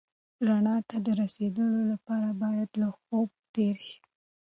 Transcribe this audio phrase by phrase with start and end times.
[0.47, 3.99] رڼا ته د رسېدو لپاره باید له خوبه تېر شې.